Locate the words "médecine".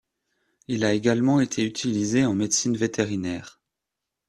2.33-2.75